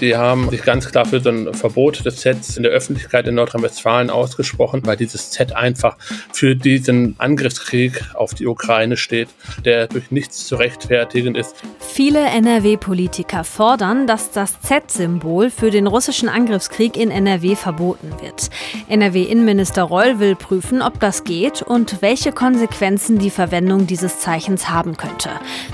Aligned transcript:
Die 0.00 0.16
haben 0.16 0.48
sich 0.48 0.62
ganz 0.62 0.90
klar 0.90 1.04
für 1.04 1.20
so 1.20 1.28
ein 1.28 1.52
Verbot 1.52 2.04
des 2.06 2.16
Zs 2.16 2.56
in 2.56 2.62
der 2.62 2.72
Öffentlichkeit 2.72 3.26
in 3.28 3.34
Nordrhein-Westfalen 3.34 4.08
ausgesprochen, 4.08 4.80
weil 4.84 4.96
dieses 4.96 5.30
Z 5.30 5.54
einfach 5.54 5.98
für 6.32 6.56
diesen 6.56 7.16
Angriffskrieg 7.18 8.02
auf 8.14 8.32
die 8.32 8.46
Ukraine 8.46 8.96
steht, 8.96 9.28
der 9.64 9.88
durch 9.88 10.10
nichts 10.10 10.46
zu 10.46 10.56
rechtfertigen 10.56 11.34
ist. 11.34 11.54
Viele 11.80 12.20
NRW-Politiker 12.20 13.44
fordern, 13.44 14.06
dass 14.06 14.30
das 14.30 14.60
Z-Symbol 14.62 15.50
für 15.50 15.70
den 15.70 15.86
russischen 15.86 16.30
Angriffskrieg 16.30 16.96
in 16.96 17.10
NRW 17.10 17.54
verboten 17.54 18.12
wird. 18.22 18.48
NRW-Innenminister 18.88 19.82
Reul 19.82 20.18
will 20.18 20.34
prüfen, 20.34 20.80
ob 20.80 20.98
das 21.00 21.24
geht 21.24 21.60
und 21.60 22.00
welche 22.00 22.32
Konsequenzen 22.32 23.18
die 23.18 23.30
Verwendung 23.30 23.86
dieses 23.86 24.20
Zeichens 24.20 24.70
haben 24.70 24.96
könnte. 24.96 25.28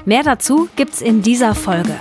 Mehr 0.05 0.25
dazu 0.25 0.69
gibt's 0.75 1.01
in 1.01 1.23
dieser 1.23 1.55
Folge. 1.55 1.95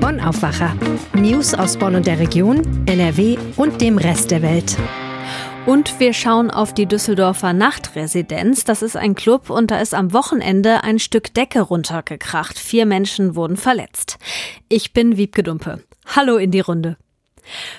Bonn 0.00 0.18
Aufwacher. 0.18 0.74
News 1.14 1.52
aus 1.52 1.76
Bonn 1.76 1.94
und 1.94 2.06
der 2.06 2.18
Region, 2.18 2.62
NRW 2.86 3.36
und 3.56 3.82
dem 3.82 3.98
Rest 3.98 4.30
der 4.30 4.40
Welt. 4.40 4.78
Und 5.66 6.00
wir 6.00 6.14
schauen 6.14 6.50
auf 6.50 6.72
die 6.72 6.86
Düsseldorfer 6.86 7.52
Nachtresidenz. 7.52 8.64
Das 8.64 8.80
ist 8.80 8.96
ein 8.96 9.14
Club 9.14 9.50
und 9.50 9.70
da 9.70 9.78
ist 9.78 9.92
am 9.92 10.14
Wochenende 10.14 10.84
ein 10.84 10.98
Stück 10.98 11.34
Decke 11.34 11.60
runtergekracht. 11.60 12.58
Vier 12.58 12.86
Menschen 12.86 13.36
wurden 13.36 13.58
verletzt. 13.58 14.18
Ich 14.70 14.94
bin 14.94 15.18
Wiebke 15.18 15.42
Dumpe. 15.42 15.84
Hallo 16.06 16.38
in 16.38 16.50
die 16.50 16.60
Runde. 16.60 16.96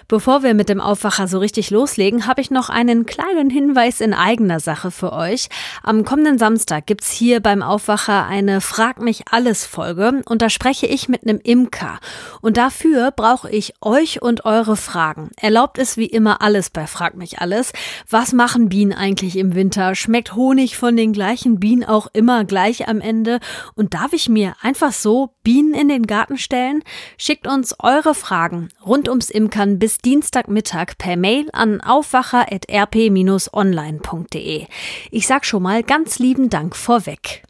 Bevor 0.07 0.43
wir 0.43 0.53
mit 0.53 0.70
dem 0.70 0.81
Aufwacher 0.81 1.27
so 1.27 1.39
richtig 1.39 1.70
loslegen, 1.70 2.27
habe 2.27 2.41
ich 2.41 2.51
noch 2.51 2.70
einen 2.70 3.05
kleinen 3.05 3.49
Hinweis 3.49 4.01
in 4.01 4.13
eigener 4.13 4.59
Sache 4.59 4.91
für 4.91 5.13
euch. 5.13 5.49
Am 5.84 6.05
kommenden 6.05 6.37
Samstag 6.37 6.85
gibt's 6.87 7.11
hier 7.11 7.39
beim 7.39 7.61
Aufwacher 7.61 8.25
eine 8.25 8.61
Frag 8.61 9.01
mich 9.01 9.25
alles 9.31 9.65
Folge 9.65 10.21
und 10.25 10.41
da 10.41 10.49
spreche 10.49 10.85
ich 10.85 11.09
mit 11.09 11.23
einem 11.23 11.39
Imker. 11.43 11.99
Und 12.41 12.57
dafür 12.57 13.12
brauche 13.12 13.49
ich 13.49 13.73
euch 13.82 14.21
und 14.21 14.45
eure 14.45 14.76
Fragen. 14.76 15.32
Erlaubt 15.37 15.77
es 15.77 15.98
wie 15.98 16.05
immer 16.05 16.41
alles 16.41 16.70
bei 16.70 16.87
Frag 16.87 17.15
mich 17.15 17.39
alles. 17.39 17.73
Was 18.09 18.34
machen 18.34 18.70
Bienen 18.70 18.93
eigentlich 18.93 19.37
im 19.37 19.55
Winter? 19.55 19.95
Schmeckt 19.95 20.35
Honig 20.35 20.77
von 20.77 20.95
den 20.95 21.13
gleichen 21.13 21.59
Bienen 21.59 21.84
auch 21.84 22.07
immer 22.13 22.45
gleich 22.45 22.87
am 22.87 23.01
Ende? 23.01 23.39
Und 23.76 23.93
darf 23.93 24.13
ich 24.13 24.29
mir 24.29 24.55
einfach 24.62 24.91
so 24.91 25.34
Bienen 25.43 25.73
in 25.73 25.87
den 25.87 26.07
Garten 26.07 26.37
stellen? 26.37 26.84
Schickt 27.17 27.47
uns 27.47 27.73
eure 27.79 28.15
Fragen 28.15 28.67
rund 28.85 29.07
ums 29.07 29.29
Imker 29.29 29.61
kann 29.61 29.77
bis 29.77 29.99
Dienstagmittag 29.99 30.98
per 30.98 31.15
Mail 31.15 31.48
an 31.53 31.81
aufwacher.rp-online.de. 31.81 34.65
Ich 35.11 35.27
sag 35.27 35.45
schon 35.45 35.61
mal 35.61 35.83
ganz 35.83 36.17
lieben 36.17 36.49
Dank 36.49 36.75
vorweg. 36.75 37.43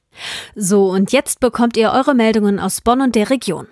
So, 0.56 0.89
und 0.89 1.14
jetzt 1.14 1.39
bekommt 1.39 1.78
ihr 1.78 1.92
eure 1.92 2.14
Meldungen 2.14 2.59
aus 2.59 2.81
Bonn 2.81 3.00
und 3.00 3.16
der 3.16 3.30
Region. 3.30 3.67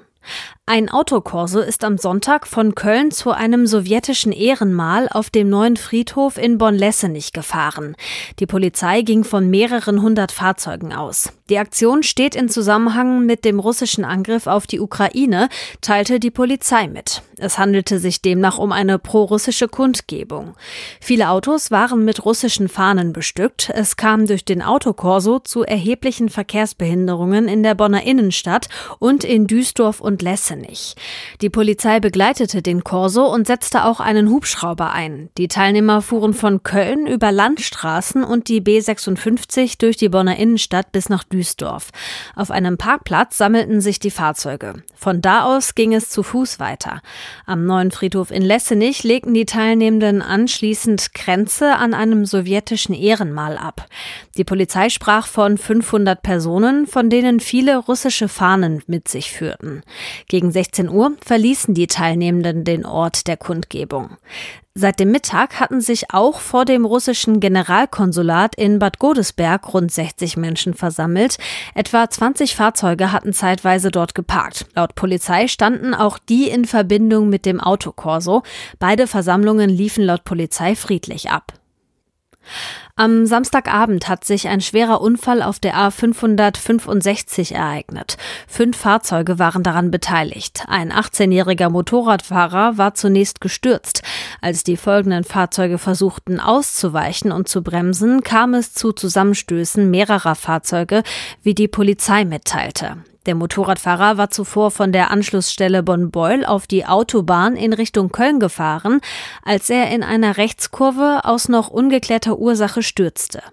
Ein 0.71 0.87
Autokorso 0.87 1.61
ist 1.61 1.83
am 1.83 1.97
Sonntag 1.97 2.45
von 2.45 2.75
Köln 2.75 3.09
zu 3.09 3.31
einem 3.31 3.65
sowjetischen 3.65 4.31
Ehrenmal 4.31 5.09
auf 5.09 5.31
dem 5.31 5.49
neuen 5.49 5.77
Friedhof 5.77 6.37
in 6.37 6.59
Bonn-Lessenich 6.59 7.33
gefahren. 7.33 7.95
Die 8.37 8.45
Polizei 8.45 9.01
ging 9.01 9.23
von 9.23 9.49
mehreren 9.49 10.03
hundert 10.03 10.31
Fahrzeugen 10.31 10.93
aus. 10.93 11.33
Die 11.49 11.57
Aktion 11.57 12.03
steht 12.03 12.35
in 12.35 12.49
Zusammenhang 12.49 13.25
mit 13.25 13.45
dem 13.45 13.59
russischen 13.59 14.05
Angriff 14.05 14.45
auf 14.45 14.67
die 14.67 14.79
Ukraine, 14.79 15.49
teilte 15.81 16.19
die 16.19 16.29
Polizei 16.29 16.87
mit. 16.87 17.23
Es 17.39 17.57
handelte 17.57 17.97
sich 17.97 18.21
demnach 18.21 18.59
um 18.59 18.71
eine 18.71 18.99
prorussische 18.99 19.69
Kundgebung. 19.69 20.55
Viele 21.01 21.29
Autos 21.29 21.71
waren 21.71 22.05
mit 22.05 22.25
russischen 22.25 22.69
Fahnen 22.69 23.11
bestückt. 23.11 23.71
Es 23.73 23.97
kam 23.97 24.27
durch 24.27 24.45
den 24.45 24.61
Autokorso 24.61 25.39
zu 25.39 25.63
erheblichen 25.63 26.29
Verkehrsbehinderungen 26.29 27.47
in 27.47 27.63
der 27.63 27.73
Bonner 27.73 28.03
Innenstadt 28.03 28.69
und 28.99 29.23
in 29.23 29.47
Duisdorf 29.47 29.99
und 29.99 30.21
Lessenich 30.21 30.58
nicht. 30.59 30.95
Die 31.41 31.49
Polizei 31.49 31.99
begleitete 31.99 32.61
den 32.61 32.83
Korso 32.83 33.25
und 33.25 33.47
setzte 33.47 33.85
auch 33.85 33.99
einen 33.99 34.29
Hubschrauber 34.29 34.91
ein. 34.91 35.29
Die 35.37 35.47
Teilnehmer 35.47 36.01
fuhren 36.01 36.33
von 36.33 36.63
Köln 36.63 37.07
über 37.07 37.31
Landstraßen 37.31 38.23
und 38.23 38.47
die 38.47 38.61
B56 38.61 39.79
durch 39.79 39.97
die 39.97 40.09
Bonner 40.09 40.37
Innenstadt 40.37 40.91
bis 40.91 41.09
nach 41.09 41.23
Duisdorf. 41.23 41.89
Auf 42.35 42.51
einem 42.51 42.77
Parkplatz 42.77 43.37
sammelten 43.37 43.81
sich 43.81 43.99
die 43.99 44.11
Fahrzeuge. 44.11 44.83
Von 44.95 45.21
da 45.21 45.45
aus 45.45 45.75
ging 45.75 45.93
es 45.93 46.09
zu 46.09 46.23
Fuß 46.23 46.59
weiter. 46.59 47.01
Am 47.45 47.65
neuen 47.65 47.91
Friedhof 47.91 48.31
in 48.31 48.41
Lessenich 48.41 49.03
legten 49.03 49.33
die 49.33 49.45
Teilnehmenden 49.45 50.21
anschließend 50.21 51.13
Kränze 51.13 51.75
an 51.75 51.93
einem 51.93 52.25
sowjetischen 52.25 52.93
Ehrenmal 52.93 53.57
ab. 53.57 53.85
Die 54.37 54.43
Polizei 54.43 54.89
sprach 54.89 55.27
von 55.27 55.57
500 55.57 56.21
Personen, 56.21 56.87
von 56.87 57.09
denen 57.09 57.39
viele 57.39 57.77
russische 57.77 58.27
Fahnen 58.27 58.83
mit 58.87 59.07
sich 59.07 59.31
führten. 59.31 59.83
Gegen 60.27 60.48
gegen 60.49 60.51
16 60.51 60.89
Uhr 60.89 61.11
verließen 61.23 61.73
die 61.73 61.87
Teilnehmenden 61.87 62.63
den 62.63 62.85
Ort 62.85 63.27
der 63.27 63.37
Kundgebung. 63.37 64.17
Seit 64.73 64.99
dem 64.99 65.11
Mittag 65.11 65.59
hatten 65.59 65.81
sich 65.81 66.13
auch 66.13 66.39
vor 66.39 66.65
dem 66.65 66.85
russischen 66.85 67.39
Generalkonsulat 67.39 68.55
in 68.55 68.79
Bad 68.79 68.97
Godesberg 68.97 69.73
rund 69.73 69.91
60 69.91 70.37
Menschen 70.37 70.73
versammelt. 70.73 71.37
Etwa 71.75 72.09
20 72.09 72.55
Fahrzeuge 72.55 73.11
hatten 73.11 73.33
zeitweise 73.33 73.91
dort 73.91 74.15
geparkt. 74.15 74.65
Laut 74.75 74.95
Polizei 74.95 75.47
standen 75.47 75.93
auch 75.93 76.17
die 76.17 76.49
in 76.49 76.65
Verbindung 76.65 77.29
mit 77.29 77.45
dem 77.45 77.59
Autokorso. 77.59 78.43
Beide 78.79 79.05
Versammlungen 79.05 79.69
liefen 79.69 80.03
laut 80.03 80.23
Polizei 80.23 80.75
friedlich 80.75 81.29
ab. 81.29 81.58
Am 82.95 83.25
Samstagabend 83.25 84.09
hat 84.09 84.25
sich 84.25 84.49
ein 84.49 84.59
schwerer 84.59 84.99
Unfall 84.99 85.41
auf 85.41 85.59
der 85.59 85.75
A565 85.75 87.53
ereignet. 87.53 88.17
Fünf 88.45 88.75
Fahrzeuge 88.75 89.39
waren 89.39 89.63
daran 89.63 89.89
beteiligt. 89.89 90.65
Ein 90.67 90.91
18-jähriger 90.91 91.69
Motorradfahrer 91.69 92.77
war 92.77 92.95
zunächst 92.95 93.39
gestürzt. 93.39 94.03
Als 94.41 94.65
die 94.65 94.75
folgenden 94.75 95.23
Fahrzeuge 95.23 95.77
versuchten 95.77 96.41
auszuweichen 96.41 97.31
und 97.31 97.47
zu 97.47 97.63
bremsen, 97.63 98.21
kam 98.21 98.53
es 98.53 98.73
zu 98.73 98.91
Zusammenstößen 98.91 99.89
mehrerer 99.89 100.35
Fahrzeuge, 100.35 101.03
wie 101.41 101.53
die 101.53 101.69
Polizei 101.69 102.25
mitteilte. 102.25 102.97
Der 103.25 103.35
Motorradfahrer 103.35 104.17
war 104.17 104.29
zuvor 104.29 104.71
von 104.71 104.93
der 104.93 105.11
Anschlussstelle 105.11 105.83
Bonn-Beul 105.83 106.45
auf 106.45 106.67
die 106.67 106.85
Autobahn 106.85 107.57
in 107.57 107.73
Richtung 107.73 108.11
Köln 108.11 108.39
gefahren, 108.39 109.01
als 109.43 109.69
er 109.69 109.91
in 109.91 110.03
einer 110.03 110.37
Rechtskurve 110.37 111.21
aus 111.25 111.49
noch 111.49 111.69
ungeklärter 111.69 112.39
Ursache 112.39 112.81
stürzte. 112.81 113.43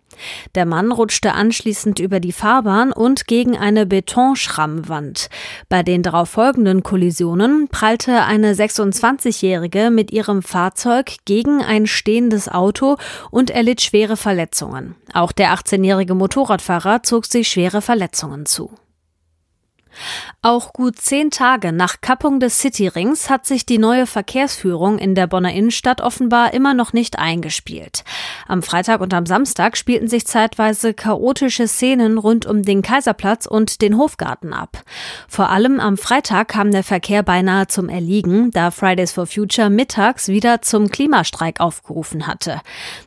Der 0.54 0.66
Mann 0.66 0.92
rutschte 0.92 1.32
anschließend 1.32 1.98
über 1.98 2.20
die 2.20 2.32
Fahrbahn 2.32 2.92
und 2.92 3.26
gegen 3.26 3.56
eine 3.58 3.86
Betonschrammwand. 3.86 5.28
Bei 5.68 5.82
den 5.82 6.02
darauf 6.02 6.30
folgenden 6.30 6.82
Kollisionen 6.82 7.68
prallte 7.68 8.22
eine 8.22 8.54
26-Jährige 8.54 9.90
mit 9.90 10.12
ihrem 10.12 10.42
Fahrzeug 10.42 11.16
gegen 11.24 11.60
ein 11.60 11.86
stehendes 11.86 12.48
Auto 12.48 12.96
und 13.30 13.50
erlitt 13.50 13.82
schwere 13.82 14.16
Verletzungen. 14.16 14.94
Auch 15.12 15.32
der 15.32 15.52
18-jährige 15.54 16.14
Motorradfahrer 16.14 17.02
zog 17.02 17.26
sich 17.26 17.48
schwere 17.48 17.82
Verletzungen 17.82 18.46
zu. 18.46 18.70
Auch 20.42 20.72
gut 20.72 20.98
zehn 20.98 21.30
Tage 21.30 21.72
nach 21.72 22.00
Kappung 22.00 22.40
des 22.40 22.60
Cityrings 22.60 23.30
hat 23.30 23.46
sich 23.46 23.66
die 23.66 23.78
neue 23.78 24.06
Verkehrsführung 24.06 24.98
in 24.98 25.14
der 25.14 25.26
Bonner 25.26 25.52
Innenstadt 25.52 26.00
offenbar 26.00 26.54
immer 26.54 26.74
noch 26.74 26.92
nicht 26.92 27.18
eingespielt. 27.18 28.04
Am 28.46 28.62
Freitag 28.62 29.00
und 29.00 29.12
am 29.12 29.26
Samstag 29.26 29.76
spielten 29.76 30.08
sich 30.08 30.26
zeitweise 30.26 30.94
chaotische 30.94 31.66
Szenen 31.66 32.18
rund 32.18 32.46
um 32.46 32.62
den 32.62 32.82
Kaiserplatz 32.82 33.46
und 33.46 33.82
den 33.82 33.98
Hofgarten 33.98 34.52
ab. 34.52 34.82
Vor 35.28 35.50
allem 35.50 35.80
am 35.80 35.96
Freitag 35.96 36.48
kam 36.48 36.70
der 36.70 36.84
Verkehr 36.84 37.22
beinahe 37.22 37.66
zum 37.66 37.88
Erliegen, 37.88 38.50
da 38.52 38.70
Fridays 38.70 39.12
for 39.12 39.26
Future 39.26 39.70
mittags 39.70 40.28
wieder 40.28 40.62
zum 40.62 40.90
Klimastreik 40.90 41.60
aufgerufen 41.60 42.26
hatte. 42.26 42.60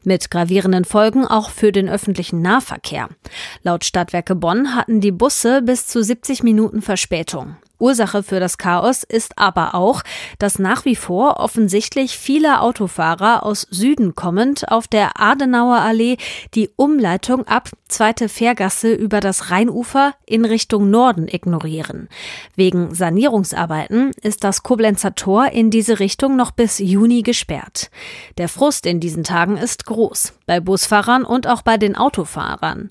Mit 0.03 0.29
gravierenden 0.29 0.85
Folgen 0.85 1.25
auch 1.25 1.49
für 1.49 1.72
den 1.72 1.88
öffentlichen 1.88 2.41
Nahverkehr. 2.41 3.09
Laut 3.63 3.85
Stadtwerke 3.85 4.35
Bonn 4.35 4.75
hatten 4.75 5.01
die 5.01 5.11
Busse 5.11 5.61
bis 5.61 5.88
zu 5.88 6.03
70 6.03 6.44
Minuten 6.44 6.78
Minuten 6.79 6.81
Verspätung. 6.81 7.55
Ursache 7.81 8.23
für 8.23 8.41
das 8.41 8.58
Chaos 8.58 9.03
ist 9.03 9.37
aber 9.37 9.73
auch, 9.73 10.03
dass 10.37 10.59
nach 10.59 10.84
wie 10.84 10.97
vor 10.97 11.37
offensichtlich 11.37 12.17
viele 12.17 12.59
Autofahrer 12.59 13.46
aus 13.46 13.67
Süden 13.70 14.16
kommend 14.16 14.70
auf 14.70 14.90
der 14.90 15.11
Adenauer 15.17 15.78
Allee 15.78 16.17
die 16.55 16.70
Umleitung 16.76 17.47
ab 17.47 17.70
zweite 17.87 18.28
Fährgasse 18.28 18.93
über 18.93 19.22
das 19.22 19.49
Rheinufer 19.49 20.14
in 20.26 20.43
Richtung 20.43 20.90
Norden 20.90 21.29
ignorieren. 21.29 22.09
Wegen 22.58 22.93
Sanierungsarbeiten 22.93 24.11
ist 24.22 24.43
das 24.43 24.61
Koblenzer 24.64 25.16
Tor 25.16 25.47
in 25.53 25.70
diese 25.70 25.99
Richtung 25.99 26.35
noch 26.35 26.52
bis 26.52 26.79
Juni 26.79 27.22
gesperrt. 27.22 27.91
Der 28.37 28.49
Frust 28.49 28.85
in 28.85 28.99
diesen 28.99 29.23
Tagen 29.23 29.55
ist 29.55 29.85
groß, 29.85 30.34
bei 30.46 30.59
Busfahrern 30.59 31.23
und 31.23 31.47
auch 31.47 31.61
bei 31.61 31.78
den 31.78 31.96
Autofahrern. 31.96 32.90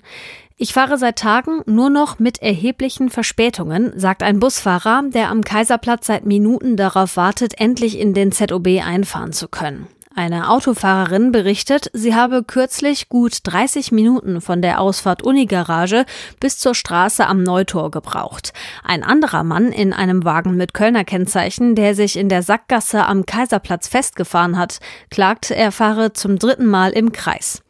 Ich 0.61 0.73
fahre 0.73 0.97
seit 0.97 1.15
Tagen 1.15 1.61
nur 1.67 1.89
noch 1.89 2.19
mit 2.19 2.41
erheblichen 2.41 3.09
Verspätungen, 3.09 3.93
sagt 3.95 4.21
ein 4.21 4.41
Busfahrer, 4.41 5.03
der 5.07 5.29
am 5.29 5.45
Kaiserplatz 5.45 6.07
seit 6.07 6.25
Minuten 6.25 6.75
darauf 6.75 7.15
wartet, 7.15 7.61
endlich 7.61 7.97
in 7.97 8.13
den 8.13 8.33
ZOB 8.33 8.67
einfahren 8.85 9.31
zu 9.31 9.47
können. 9.47 9.87
Eine 10.13 10.49
Autofahrerin 10.49 11.31
berichtet, 11.31 11.89
sie 11.93 12.13
habe 12.13 12.43
kürzlich 12.43 13.07
gut 13.07 13.37
30 13.43 13.93
Minuten 13.93 14.41
von 14.41 14.61
der 14.61 14.81
Ausfahrt 14.81 15.23
Unigarage 15.23 16.05
bis 16.41 16.57
zur 16.57 16.75
Straße 16.75 17.25
am 17.25 17.41
Neutor 17.41 17.89
gebraucht. 17.89 18.51
Ein 18.83 19.05
anderer 19.05 19.45
Mann 19.45 19.71
in 19.71 19.93
einem 19.93 20.25
Wagen 20.25 20.57
mit 20.57 20.73
Kölner 20.73 21.05
Kennzeichen, 21.05 21.73
der 21.75 21.95
sich 21.95 22.17
in 22.17 22.27
der 22.27 22.43
Sackgasse 22.43 23.05
am 23.05 23.25
Kaiserplatz 23.25 23.87
festgefahren 23.87 24.57
hat, 24.57 24.79
klagt, 25.09 25.51
er 25.51 25.71
fahre 25.71 26.11
zum 26.11 26.37
dritten 26.37 26.65
Mal 26.65 26.91
im 26.91 27.13
Kreis. 27.13 27.61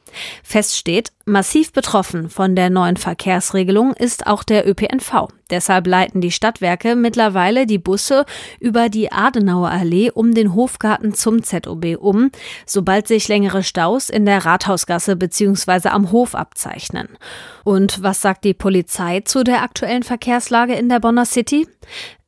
Fest 0.44 0.78
steht, 0.78 1.12
massiv 1.26 1.72
betroffen 1.72 2.30
von 2.30 2.56
der 2.56 2.70
neuen 2.70 2.98
Verkehrsregelung 2.98 3.94
ist 3.94 4.28
auch 4.28 4.44
der 4.44 4.68
ÖPNV. 4.68 5.28
Deshalb 5.50 5.88
leiten 5.88 6.22
die 6.22 6.32
Stadtwerke 6.32 6.96
mittlerweile 6.96 7.66
die 7.66 7.80
Busse 7.80 8.26
über 8.60 8.90
die 8.90 9.12
Adenauer 9.12 9.70
Allee 9.70 10.12
um 10.12 10.34
den 10.34 10.54
Hofgarten 10.54 11.14
zum 11.14 11.44
ZOB 11.44 11.98
um, 12.00 12.32
sobald 12.66 13.08
sich 13.08 13.28
längere 13.28 13.64
Staus 13.64 14.10
in 14.10 14.26
der 14.26 14.46
Rathausgasse 14.46 15.16
bzw. 15.16 15.90
am 15.90 16.12
Hof 16.12 16.36
abzeichnen. 16.36 17.08
Und 17.64 18.04
was 18.04 18.22
sagt 18.22 18.44
die 18.44 18.54
Polizei 18.54 19.22
zu 19.22 19.44
der 19.44 19.64
aktuellen 19.64 20.04
Verkehrslage 20.04 20.76
in 20.76 20.90
der 20.90 21.00
Bonner 21.00 21.26
City? 21.26 21.68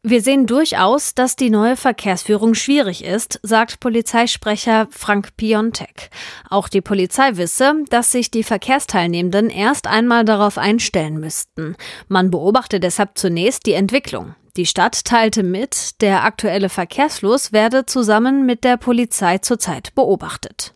Wir 0.03 0.23
sehen 0.23 0.47
durchaus, 0.47 1.13
dass 1.13 1.35
die 1.35 1.51
neue 1.51 1.75
Verkehrsführung 1.75 2.55
schwierig 2.55 3.03
ist, 3.03 3.39
sagt 3.43 3.79
Polizeisprecher 3.79 4.87
Frank 4.89 5.37
Piontek. 5.37 6.09
Auch 6.49 6.69
die 6.69 6.81
Polizei 6.81 7.37
wisse, 7.37 7.83
dass 7.89 8.11
sich 8.11 8.31
die 8.31 8.41
Verkehrsteilnehmenden 8.41 9.51
erst 9.51 9.85
einmal 9.85 10.25
darauf 10.25 10.57
einstellen 10.57 11.19
müssten. 11.19 11.75
Man 12.07 12.31
beobachte 12.31 12.79
deshalb 12.79 13.15
zunächst 13.19 13.67
die 13.67 13.73
Entwicklung. 13.73 14.33
Die 14.57 14.65
Stadt 14.65 15.05
teilte 15.05 15.43
mit, 15.43 16.01
der 16.01 16.23
aktuelle 16.23 16.69
Verkehrsfluss 16.69 17.51
werde 17.53 17.85
zusammen 17.85 18.47
mit 18.47 18.63
der 18.63 18.77
Polizei 18.77 19.37
zurzeit 19.37 19.93
beobachtet. 19.93 20.73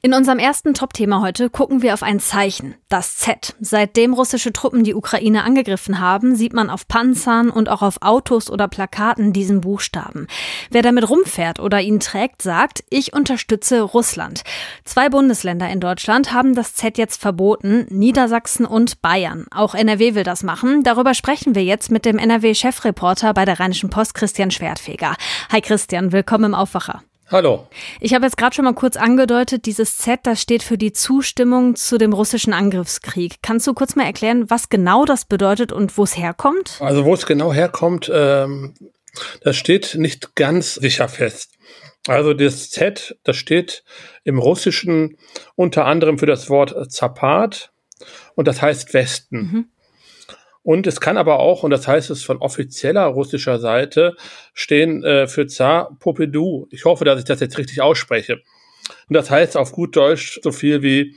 In 0.00 0.14
unserem 0.14 0.38
ersten 0.38 0.74
Top-Thema 0.74 1.20
heute 1.20 1.50
gucken 1.50 1.82
wir 1.82 1.94
auf 1.94 2.02
ein 2.02 2.20
Zeichen, 2.20 2.74
das 2.88 3.16
Z. 3.16 3.54
Seitdem 3.60 4.14
russische 4.14 4.52
Truppen 4.52 4.84
die 4.84 4.94
Ukraine 4.94 5.44
angegriffen 5.44 6.00
haben, 6.00 6.34
sieht 6.34 6.52
man 6.52 6.70
auf 6.70 6.88
Panzern 6.88 7.50
und 7.50 7.68
auch 7.68 7.82
auf 7.82 8.02
Autos 8.02 8.50
oder 8.50 8.68
Plakaten 8.68 9.32
diesen 9.32 9.60
Buchstaben. 9.60 10.26
Wer 10.70 10.82
damit 10.82 11.08
rumfährt 11.08 11.60
oder 11.60 11.80
ihn 11.80 12.00
trägt, 12.00 12.42
sagt, 12.42 12.84
ich 12.90 13.12
unterstütze 13.12 13.82
Russland. 13.82 14.42
Zwei 14.84 15.08
Bundesländer 15.08 15.68
in 15.68 15.80
Deutschland 15.80 16.32
haben 16.32 16.54
das 16.54 16.74
Z 16.74 16.98
jetzt 16.98 17.20
verboten, 17.20 17.86
Niedersachsen 17.88 18.66
und 18.66 19.02
Bayern. 19.02 19.46
Auch 19.50 19.74
NRW 19.74 20.14
will 20.14 20.24
das 20.24 20.42
machen. 20.42 20.82
Darüber 20.82 21.14
sprechen 21.14 21.54
wir 21.54 21.64
jetzt 21.64 21.90
mit 21.90 22.04
dem 22.04 22.18
NRW-Chefreporter 22.18 23.34
bei 23.34 23.44
der 23.44 23.60
Rheinischen 23.60 23.90
Post, 23.90 24.14
Christian 24.14 24.50
Schwertfeger. 24.50 25.14
Hi 25.50 25.60
Christian, 25.60 26.12
willkommen 26.12 26.46
im 26.46 26.54
Aufwacher. 26.54 27.02
Hallo. 27.32 27.66
Ich 27.98 28.12
habe 28.12 28.26
jetzt 28.26 28.36
gerade 28.36 28.54
schon 28.54 28.66
mal 28.66 28.74
kurz 28.74 28.98
angedeutet, 28.98 29.64
dieses 29.64 29.96
Z, 29.96 30.20
das 30.24 30.38
steht 30.38 30.62
für 30.62 30.76
die 30.76 30.92
Zustimmung 30.92 31.76
zu 31.76 31.96
dem 31.96 32.12
russischen 32.12 32.52
Angriffskrieg. 32.52 33.36
Kannst 33.40 33.66
du 33.66 33.72
kurz 33.72 33.96
mal 33.96 34.04
erklären, 34.04 34.50
was 34.50 34.68
genau 34.68 35.06
das 35.06 35.24
bedeutet 35.24 35.72
und 35.72 35.96
wo 35.96 36.02
es 36.02 36.18
herkommt? 36.18 36.76
Also 36.80 37.06
wo 37.06 37.14
es 37.14 37.24
genau 37.24 37.50
herkommt, 37.54 38.10
ähm, 38.12 38.74
das 39.42 39.56
steht 39.56 39.94
nicht 39.94 40.36
ganz 40.36 40.74
sicher 40.74 41.08
fest. 41.08 41.54
Also 42.06 42.34
das 42.34 42.68
Z, 42.68 43.16
das 43.24 43.36
steht 43.36 43.82
im 44.24 44.38
Russischen 44.38 45.16
unter 45.54 45.86
anderem 45.86 46.18
für 46.18 46.26
das 46.26 46.50
Wort 46.50 46.92
Zapat 46.92 47.72
und 48.34 48.46
das 48.46 48.60
heißt 48.60 48.92
Westen. 48.92 49.36
Mhm. 49.36 49.68
Und 50.62 50.86
es 50.86 51.00
kann 51.00 51.16
aber 51.16 51.40
auch, 51.40 51.64
und 51.64 51.70
das 51.70 51.88
heißt 51.88 52.10
es 52.10 52.22
von 52.22 52.38
offizieller 52.38 53.06
russischer 53.06 53.58
Seite, 53.58 54.16
stehen 54.54 55.02
äh, 55.02 55.26
für 55.26 55.46
Zar 55.46 55.96
Popedou. 55.98 56.68
Ich 56.70 56.84
hoffe, 56.84 57.04
dass 57.04 57.18
ich 57.18 57.24
das 57.24 57.40
jetzt 57.40 57.58
richtig 57.58 57.80
ausspreche. 57.80 58.42
Und 59.08 59.14
das 59.14 59.30
heißt 59.30 59.56
auf 59.56 59.72
gut 59.72 59.96
Deutsch 59.96 60.40
so 60.42 60.52
viel 60.52 60.82
wie 60.82 61.14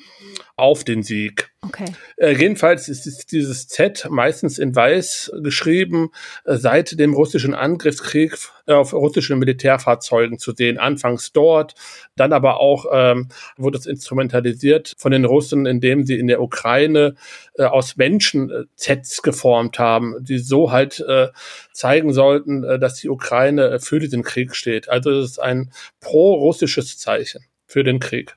auf 0.57 0.85
den 0.85 1.03
Sieg. 1.03 1.51
Okay. 1.61 1.85
Äh, 2.17 2.31
jedenfalls 2.31 2.87
ist 2.87 3.31
dieses 3.31 3.67
Z 3.67 4.07
meistens 4.09 4.57
in 4.57 4.73
weiß 4.73 5.33
geschrieben, 5.43 6.11
äh, 6.45 6.55
seit 6.55 6.97
dem 6.97 7.13
russischen 7.13 7.53
Angriffskrieg 7.53 8.37
äh, 8.67 8.73
auf 8.73 8.93
russischen 8.93 9.37
Militärfahrzeugen 9.37 10.39
zu 10.39 10.53
sehen. 10.53 10.77
Anfangs 10.77 11.33
dort, 11.33 11.73
dann 12.15 12.31
aber 12.31 12.61
auch 12.61 12.85
ähm, 12.91 13.27
wurde 13.57 13.77
es 13.77 13.85
instrumentalisiert 13.85 14.95
von 14.97 15.11
den 15.11 15.25
Russen, 15.25 15.65
indem 15.65 16.05
sie 16.05 16.19
in 16.19 16.27
der 16.27 16.41
Ukraine 16.41 17.15
äh, 17.55 17.63
aus 17.63 17.97
Menschen 17.97 18.49
äh, 18.49 18.63
Zs 18.75 19.23
geformt 19.23 19.77
haben, 19.77 20.15
die 20.21 20.37
so 20.37 20.71
halt 20.71 21.01
äh, 21.01 21.29
zeigen 21.73 22.13
sollten, 22.13 22.61
dass 22.79 22.95
die 22.95 23.09
Ukraine 23.09 23.79
für 23.81 23.99
diesen 23.99 24.23
Krieg 24.23 24.55
steht. 24.55 24.87
Also 24.87 25.11
es 25.11 25.31
ist 25.31 25.39
ein 25.39 25.71
pro-russisches 25.99 26.97
Zeichen 26.97 27.45
für 27.67 27.83
den 27.83 27.99
Krieg. 27.99 28.35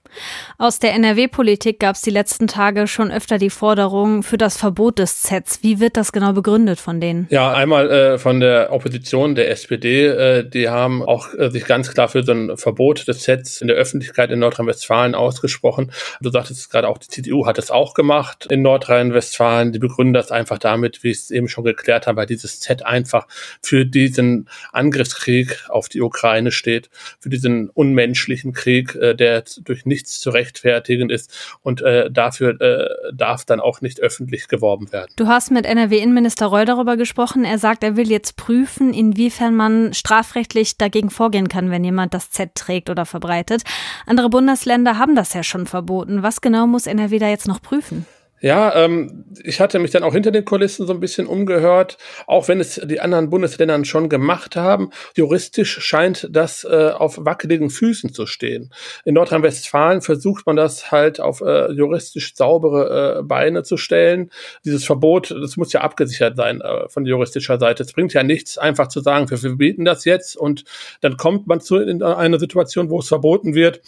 Aus 0.56 0.78
der 0.78 0.94
NRW-Politik 0.94 1.80
gab 1.80 1.96
es 1.96 2.02
die 2.02 2.10
letzten 2.10 2.46
Tage 2.46 2.86
schon 2.86 3.10
öfter 3.10 3.38
die 3.38 3.50
Forderung 3.50 4.22
für 4.22 4.38
das 4.38 4.56
Verbot 4.56 4.98
des 4.98 5.22
Zs. 5.22 5.62
Wie 5.62 5.80
wird 5.80 5.96
das 5.96 6.12
genau 6.12 6.32
begründet 6.32 6.80
von 6.80 7.00
denen? 7.00 7.26
Ja, 7.30 7.52
einmal 7.52 7.90
äh, 7.90 8.18
von 8.18 8.40
der 8.40 8.72
Opposition, 8.72 9.34
der 9.34 9.50
SPD, 9.50 10.06
äh, 10.06 10.48
die 10.48 10.68
haben 10.68 11.02
auch 11.02 11.34
äh, 11.34 11.50
sich 11.50 11.66
ganz 11.66 11.92
klar 11.92 12.08
für 12.08 12.22
so 12.22 12.32
ein 12.32 12.56
Verbot 12.56 13.06
des 13.06 13.20
Zs 13.20 13.60
in 13.60 13.68
der 13.68 13.76
Öffentlichkeit 13.76 14.30
in 14.30 14.38
Nordrhein-Westfalen 14.38 15.14
ausgesprochen. 15.14 15.92
Du 16.20 16.30
sagtest 16.30 16.70
gerade 16.70 16.88
auch, 16.88 16.98
die 16.98 17.08
CDU 17.08 17.46
hat 17.46 17.58
es 17.58 17.70
auch 17.70 17.92
gemacht 17.94 18.46
in 18.50 18.62
Nordrhein-Westfalen. 18.62 19.72
Die 19.72 19.78
begründen 19.78 20.14
das 20.14 20.30
einfach 20.30 20.58
damit, 20.58 21.04
wie 21.04 21.10
ich 21.10 21.18
es 21.18 21.30
eben 21.30 21.48
schon 21.48 21.64
geklärt 21.64 22.06
habe, 22.06 22.16
weil 22.16 22.26
dieses 22.26 22.60
Z 22.60 22.84
einfach 22.84 23.28
für 23.62 23.84
diesen 23.84 24.48
Angriffskrieg 24.72 25.66
auf 25.68 25.88
die 25.88 26.00
Ukraine 26.00 26.50
steht, 26.50 26.88
für 27.20 27.28
diesen 27.28 27.68
unmenschlichen 27.68 28.52
Krieg, 28.52 28.94
äh, 28.94 29.14
der 29.18 29.44
durch 29.62 29.84
nichts 29.86 30.20
zu 30.20 30.30
rechtfertigen 30.30 31.10
ist 31.10 31.58
und 31.62 31.82
äh, 31.82 32.10
dafür 32.10 32.60
äh, 32.60 32.88
darf 33.12 33.44
dann 33.44 33.60
auch 33.60 33.80
nicht 33.80 34.00
öffentlich 34.00 34.48
geworben 34.48 34.92
werden. 34.92 35.10
Du 35.16 35.26
hast 35.26 35.50
mit 35.50 35.66
NRW-Innenminister 35.66 36.46
Reul 36.46 36.64
darüber 36.64 36.96
gesprochen. 36.96 37.44
Er 37.44 37.58
sagt, 37.58 37.84
er 37.84 37.96
will 37.96 38.10
jetzt 38.10 38.36
prüfen, 38.36 38.94
inwiefern 38.94 39.54
man 39.54 39.92
strafrechtlich 39.94 40.76
dagegen 40.76 41.10
vorgehen 41.10 41.48
kann, 41.48 41.70
wenn 41.70 41.84
jemand 41.84 42.14
das 42.14 42.30
Z 42.30 42.54
trägt 42.54 42.90
oder 42.90 43.06
verbreitet. 43.06 43.62
Andere 44.06 44.30
Bundesländer 44.30 44.98
haben 44.98 45.14
das 45.14 45.34
ja 45.34 45.42
schon 45.42 45.66
verboten. 45.66 46.22
Was 46.22 46.40
genau 46.40 46.66
muss 46.66 46.86
NRW 46.86 47.18
da 47.18 47.28
jetzt 47.28 47.48
noch 47.48 47.60
prüfen? 47.60 48.06
Ja, 48.40 48.74
ähm, 48.76 49.24
ich 49.42 49.60
hatte 49.60 49.78
mich 49.78 49.90
dann 49.90 50.04
auch 50.04 50.12
hinter 50.12 50.30
den 50.30 50.44
Kulissen 50.44 50.86
so 50.86 50.92
ein 50.92 51.00
bisschen 51.00 51.26
umgehört, 51.26 51.98
auch 52.26 52.46
wenn 52.48 52.60
es 52.60 52.80
die 52.84 53.00
anderen 53.00 53.30
Bundesländer 53.30 53.84
schon 53.84 54.08
gemacht 54.08 54.54
haben. 54.54 54.90
Juristisch 55.16 55.80
scheint 55.80 56.28
das 56.30 56.64
äh, 56.64 56.90
auf 56.90 57.18
wackeligen 57.24 57.70
Füßen 57.70 58.12
zu 58.12 58.26
stehen. 58.26 58.72
In 59.04 59.14
Nordrhein-Westfalen 59.14 60.02
versucht 60.02 60.46
man 60.46 60.56
das 60.56 60.92
halt 60.92 61.20
auf 61.20 61.40
äh, 61.40 61.72
juristisch 61.72 62.34
saubere 62.34 63.18
äh, 63.18 63.22
Beine 63.22 63.64
zu 63.64 63.76
stellen. 63.76 64.30
Dieses 64.64 64.84
Verbot, 64.84 65.30
das 65.30 65.56
muss 65.56 65.72
ja 65.72 65.80
abgesichert 65.80 66.36
sein 66.36 66.60
äh, 66.60 66.88
von 66.88 67.06
juristischer 67.06 67.58
Seite. 67.58 67.82
Es 67.82 67.92
bringt 67.92 68.12
ja 68.12 68.22
nichts, 68.22 68.56
einfach 68.56 68.88
zu 68.88 69.00
sagen, 69.00 69.28
wir 69.30 69.38
verbieten 69.38 69.84
das 69.84 70.04
jetzt 70.04 70.36
und 70.36 70.64
dann 71.00 71.16
kommt 71.16 71.46
man 71.48 71.60
zu 71.60 71.76
in 71.76 72.02
eine 72.02 72.38
Situation, 72.38 72.90
wo 72.90 73.00
es 73.00 73.08
verboten 73.08 73.54
wird 73.54 73.80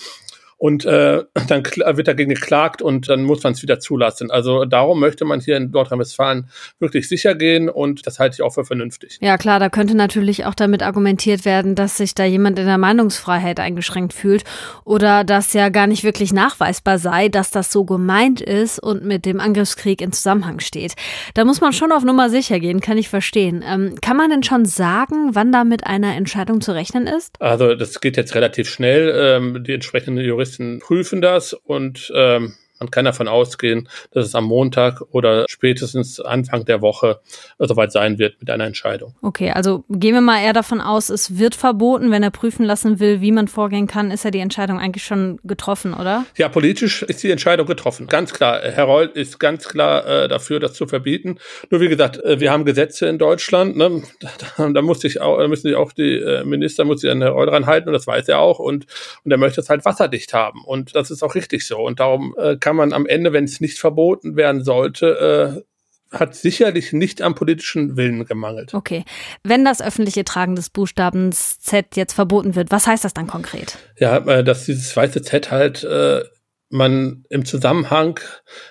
und 0.61 0.85
äh, 0.85 1.25
dann 1.49 1.65
wird 1.65 2.07
dagegen 2.07 2.35
geklagt 2.35 2.83
und 2.83 3.09
dann 3.09 3.23
muss 3.23 3.43
man 3.43 3.55
es 3.55 3.63
wieder 3.63 3.81
zulassen. 3.81 4.31
Also 4.31 4.67
darum 4.67 5.01
möchte 5.01 5.25
man 5.25 5.41
hier 5.41 5.57
in 5.57 5.71
Nordrhein-Westfalen 5.71 6.49
wirklich 6.79 7.09
sicher 7.09 7.35
gehen 7.35 7.71
und 7.71 8.07
das 8.07 8.19
halte 8.19 8.35
ich 8.35 8.43
auch 8.43 8.53
für 8.55 8.65
vernünftig. 8.65 9.19
Ja 9.23 9.39
klar, 9.39 9.59
da 9.59 9.71
könnte 9.71 9.97
natürlich 9.97 10.45
auch 10.45 10.55
damit 10.55 10.83
argumentiert 10.83 11.47
werden, 11.47 11.75
dass 11.75 11.97
sich 11.97 12.15
da 12.15 12.25
jemand 12.25 12.59
in 12.59 12.67
der 12.67 12.77
Meinungsfreiheit 12.77 13.59
eingeschränkt 13.59 14.13
fühlt 14.13 14.45
oder 14.85 15.25
dass 15.25 15.55
ja 15.55 15.71
gar 15.71 15.87
nicht 15.87 16.05
wirklich 16.05 16.33
nachweisbar 16.35 16.99
sei, 16.99 17.29
dass 17.29 17.51
das 17.51 17.73
so 17.73 17.85
gemeint 17.87 18.43
ist 18.43 18.79
und 18.79 19.03
mit 19.03 19.25
dem 19.25 19.41
Angriffskrieg 19.41 20.03
in 20.03 20.13
Zusammenhang 20.13 20.61
steht. 20.61 20.95
Da 21.33 21.47
muss 21.47 21.63
man 21.63 21.73
schon 21.73 21.91
auf 21.91 22.05
Nummer 22.05 22.29
sicher 22.29 22.61
gehen, 22.61 22.81
kann 22.81 22.99
ich 22.99 23.09
verstehen. 23.09 23.65
Ähm, 23.67 23.95
kann 24.03 24.19
man 24.19 24.29
denn 24.29 24.43
schon 24.43 24.67
sagen, 24.67 25.31
wann 25.33 25.53
da 25.53 25.65
mit 25.65 25.87
einer 25.87 26.15
Entscheidung 26.17 26.61
zu 26.61 26.73
rechnen 26.73 27.07
ist? 27.07 27.41
Also 27.41 27.75
das 27.75 28.03
geht 28.03 28.19
jetzt 28.19 28.35
relativ 28.35 28.69
schnell. 28.69 29.15
Ähm, 29.17 29.65
die 29.65 29.73
entsprechenden 29.73 30.23
Juristen 30.23 30.50
Journalisten 30.51 30.81
prüfen 30.81 31.21
das 31.21 31.53
und 31.53 32.13
ähm, 32.15 32.55
man 32.81 32.91
kann 32.91 33.05
davon 33.05 33.29
ausgehen, 33.29 33.89
dass 34.11 34.27
es 34.27 34.35
am 34.35 34.45
Montag 34.45 35.03
oder 35.11 35.45
spätestens 35.49 36.19
Anfang 36.19 36.65
der 36.65 36.81
Woche 36.81 37.21
soweit 37.59 37.93
sein 37.93 38.19
wird 38.19 38.41
mit 38.41 38.51
einer 38.51 38.65
Entscheidung. 38.65 39.15
Okay, 39.23 39.51
also 39.51 39.85
gehen 39.91 40.15
wir 40.15 40.23
mal 40.23 40.43
eher 40.43 40.55
davon 40.55 40.81
aus, 40.81 41.11
es 41.11 41.39
wird 41.39 41.55
verboten. 41.55 42.11
Wenn 42.11 42.23
er 42.23 42.31
prüfen 42.31 42.65
lassen 42.65 42.99
will, 42.99 43.21
wie 43.21 43.33
man 43.33 43.49
vorgehen 43.49 43.87
kann, 43.87 44.11
ist 44.11 44.25
ja 44.25 44.31
die 44.31 44.39
Entscheidung 44.39 44.79
eigentlich 44.79 45.05
schon 45.05 45.39
getroffen, 45.45 45.93
oder? 45.93 46.25
Ja, 46.37 46.49
politisch 46.49 47.03
ist 47.03 47.23
die 47.23 47.31
Entscheidung 47.31 47.67
getroffen. 47.67 48.07
Ganz 48.07 48.33
klar. 48.33 48.61
Herr 48.63 48.85
Reul 48.85 49.11
ist 49.13 49.39
ganz 49.39 49.69
klar 49.69 50.07
äh, 50.07 50.29
dafür, 50.29 50.59
das 50.59 50.73
zu 50.73 50.87
verbieten. 50.87 51.39
Nur 51.69 51.83
wie 51.83 51.89
gesagt, 51.89 52.17
äh, 52.25 52.41
wir 52.41 52.51
haben 52.51 52.65
Gesetze 52.65 53.07
in 53.07 53.19
Deutschland. 53.19 53.77
Ne? 53.77 54.03
Da, 54.57 54.69
da 54.69 54.83
muss 54.83 55.01
sich 55.01 55.21
auch, 55.21 55.39
da 55.39 55.49
müssen 55.49 55.69
sich 55.69 55.75
auch 55.75 55.93
die 55.93 56.17
äh, 56.17 56.45
Minister 56.45 56.85
muss 56.85 57.01
sich 57.01 57.11
an 57.11 57.21
Herr 57.21 57.33
Reul 57.33 57.47
dran 57.47 57.67
halten 57.67 57.89
und 57.89 57.93
das 57.93 58.07
weiß 58.07 58.29
er 58.29 58.39
auch. 58.39 58.59
Und, 58.59 58.87
und 59.25 59.31
er 59.31 59.39
möchte 59.39 59.61
es 59.61 59.69
halt 59.69 59.85
wasserdicht 59.85 60.33
haben. 60.33 60.65
Und 60.65 60.95
das 60.95 61.11
ist 61.11 61.23
auch 61.23 61.35
richtig 61.35 61.67
so. 61.67 61.79
Und 61.79 62.01
darum 62.01 62.35
äh, 62.39 62.57
kann 62.57 62.70
kann 62.71 62.77
man 62.77 62.93
am 62.93 63.05
Ende, 63.05 63.33
wenn 63.33 63.47
es 63.47 63.61
nicht 63.61 63.81
verboten 63.81 64.37
werden 64.37 64.63
sollte, 64.63 65.65
äh, 66.13 66.17
hat 66.17 66.37
sicherlich 66.37 66.93
nicht 66.93 67.21
am 67.21 67.35
politischen 67.35 67.97
Willen 67.97 68.25
gemangelt. 68.27 68.75
Okay. 68.75 69.05
Wenn 69.43 69.65
das 69.65 69.83
öffentliche 69.83 70.25
Tragen 70.25 70.55
des 70.55 70.71
Buchstabens 70.71 71.59
Z 71.59 71.97
jetzt 71.97 72.13
verboten 72.13 72.55
wird, 72.55 72.71
was 72.71 72.87
heißt 72.87 73.05
das 73.05 73.13
dann 73.13 73.27
konkret? 73.27 73.77
Ja, 73.99 74.19
äh, 74.19 74.45
dass 74.45 74.67
dieses 74.67 74.97
weiße 74.97 75.23
Z 75.23 75.51
halt 75.51 75.83
äh, 75.83 76.23
man 76.71 77.25
im 77.31 77.45
Zusammenhang 77.45 78.21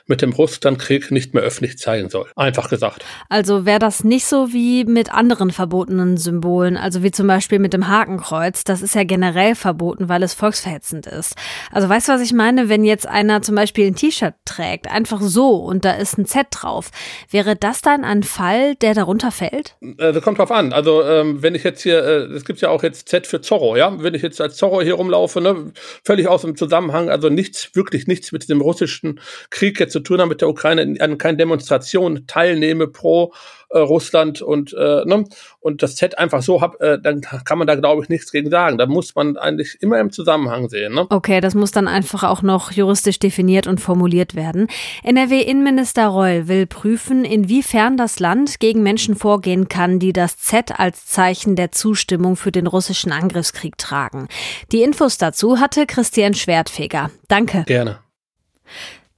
mit 0.07 0.21
dem 0.21 0.31
Russlandkrieg 0.31 1.11
nicht 1.11 1.33
mehr 1.33 1.43
öffentlich 1.43 1.77
zeigen 1.77 2.09
soll. 2.09 2.27
Einfach 2.35 2.69
gesagt. 2.69 3.03
Also 3.27 3.65
wäre 3.65 3.79
das 3.79 4.03
nicht 4.05 4.25
so 4.25 4.53
wie 4.53 4.85
mit 4.85 5.13
anderen 5.13 5.51
verbotenen 5.51 6.15
Symbolen, 6.17 6.77
also 6.77 7.03
wie 7.03 7.11
zum 7.11 7.27
Beispiel 7.27 7.59
mit 7.59 7.73
dem 7.73 7.89
Hakenkreuz. 7.89 8.63
Das 8.63 8.81
ist 8.81 8.95
ja 8.95 9.03
generell 9.03 9.53
verboten, 9.53 10.07
weil 10.07 10.23
es 10.23 10.33
volksverhetzend 10.33 11.07
ist. 11.07 11.35
Also 11.71 11.89
weißt 11.89 12.07
du, 12.07 12.13
was 12.13 12.21
ich 12.21 12.31
meine? 12.31 12.69
Wenn 12.69 12.85
jetzt 12.85 13.05
einer 13.05 13.41
zum 13.41 13.55
Beispiel 13.55 13.87
ein 13.87 13.95
T-Shirt 13.95 14.35
trägt, 14.45 14.89
einfach 14.89 15.19
so 15.21 15.55
und 15.55 15.83
da 15.83 15.91
ist 15.91 16.17
ein 16.17 16.25
Z 16.25 16.47
drauf, 16.51 16.91
wäre 17.29 17.57
das 17.57 17.81
dann 17.81 18.05
ein 18.05 18.23
Fall, 18.23 18.75
der 18.75 18.93
darunter 18.93 19.31
fällt? 19.31 19.75
Äh, 19.81 20.13
das 20.13 20.23
kommt 20.23 20.39
drauf 20.39 20.51
an. 20.51 20.71
Also 20.71 21.03
ähm, 21.03 21.43
wenn 21.43 21.53
ich 21.53 21.65
jetzt 21.65 21.83
hier, 21.83 22.01
äh, 22.03 22.17
es 22.33 22.45
gibt 22.45 22.61
ja 22.61 22.69
auch 22.69 22.81
jetzt 22.81 23.09
Z 23.09 23.27
für 23.27 23.41
Zorro, 23.41 23.75
ja? 23.75 24.01
Wenn 24.01 24.13
ich 24.13 24.21
jetzt 24.21 24.39
als 24.39 24.55
Zorro 24.55 24.81
hier 24.81 24.93
rumlaufe, 24.93 25.41
ne, 25.41 25.73
völlig 26.05 26.29
aus 26.29 26.43
dem 26.43 26.55
Zusammenhang, 26.55 27.09
also 27.09 27.27
nichts 27.27 27.75
wirklich 27.75 27.88
wirklich 27.89 28.07
nichts 28.07 28.31
mit 28.31 28.47
dem 28.49 28.61
russischen 28.61 29.19
Krieg 29.49 29.79
jetzt 29.79 29.93
zu 29.93 29.99
tun 29.99 30.21
haben, 30.21 30.29
mit 30.29 30.41
der 30.41 30.49
Ukraine, 30.49 30.95
an 30.99 31.17
keinen 31.17 31.37
Demonstrationen 31.39 32.27
teilnehme 32.27 32.87
pro 32.87 33.33
äh, 33.69 33.79
Russland 33.79 34.41
und 34.41 34.73
äh, 34.73 35.05
ne, 35.05 35.25
und 35.61 35.83
das 35.83 35.95
Z 35.95 36.17
einfach 36.17 36.41
so 36.41 36.61
hab, 36.61 36.81
äh, 36.81 36.97
dann 37.01 37.21
kann 37.21 37.57
man 37.57 37.67
da 37.67 37.75
glaube 37.75 38.03
ich 38.03 38.09
nichts 38.09 38.31
gegen 38.31 38.49
sagen. 38.49 38.77
Da 38.77 38.85
muss 38.85 39.15
man 39.15 39.37
eigentlich 39.37 39.77
immer 39.81 39.99
im 39.99 40.11
Zusammenhang 40.11 40.69
sehen. 40.69 40.93
Ne? 40.93 41.05
Okay, 41.09 41.41
das 41.41 41.55
muss 41.55 41.71
dann 41.71 41.87
einfach 41.87 42.23
auch 42.23 42.41
noch 42.41 42.71
juristisch 42.71 43.19
definiert 43.19 43.67
und 43.67 43.81
formuliert 43.81 44.35
werden. 44.35 44.67
NRW-Innenminister 45.03 46.07
Reul 46.07 46.47
will 46.47 46.65
prüfen, 46.65 47.25
inwiefern 47.25 47.97
das 47.97 48.19
Land 48.19 48.59
gegen 48.59 48.83
Menschen 48.83 49.15
vorgehen 49.15 49.67
kann, 49.67 49.99
die 49.99 50.13
das 50.13 50.37
Z 50.37 50.79
als 50.79 51.05
Zeichen 51.07 51.55
der 51.55 51.71
Zustimmung 51.71 52.35
für 52.35 52.51
den 52.51 52.67
russischen 52.67 53.11
Angriffskrieg 53.11 53.77
tragen. 53.77 54.27
Die 54.71 54.81
Infos 54.81 55.17
dazu 55.17 55.59
hatte 55.59 55.85
Christian 55.85 56.33
Schwertfeger. 56.33 57.11
Danke. 57.27 57.63
Gerne. 57.65 57.99